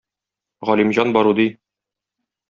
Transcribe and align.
Галимҗан 0.69 1.13
Баруди 1.17 1.47